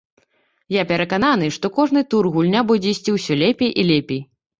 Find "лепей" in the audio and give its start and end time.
3.43-3.71, 3.91-4.21